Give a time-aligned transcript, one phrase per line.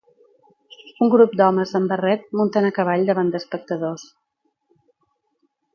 [1.07, 4.09] Un grup d'homes amb barret munten a cavall davant d'espectadors.